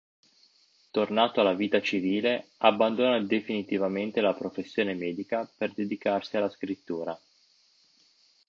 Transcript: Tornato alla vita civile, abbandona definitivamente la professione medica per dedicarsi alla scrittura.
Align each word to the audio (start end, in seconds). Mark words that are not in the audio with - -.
Tornato 0.89 1.41
alla 1.41 1.53
vita 1.53 1.79
civile, 1.79 2.47
abbandona 2.57 3.21
definitivamente 3.21 4.19
la 4.19 4.33
professione 4.33 4.95
medica 4.95 5.47
per 5.55 5.73
dedicarsi 5.75 6.37
alla 6.37 6.49
scrittura. 6.49 7.15